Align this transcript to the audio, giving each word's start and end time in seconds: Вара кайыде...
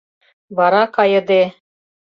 Вара 0.57 0.83
кайыде... 0.95 1.43